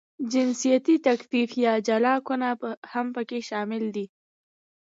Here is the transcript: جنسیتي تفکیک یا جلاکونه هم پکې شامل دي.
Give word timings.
جنسیتي 0.31 0.95
تفکیک 1.07 1.49
یا 1.65 1.73
جلاکونه 1.87 2.47
هم 2.91 3.07
پکې 3.15 3.39
شامل 3.49 3.83
دي. 3.95 4.05